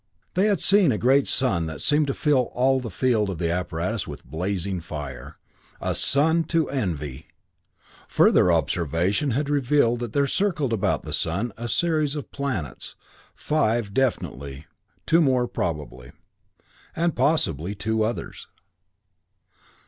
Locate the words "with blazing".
4.07-4.79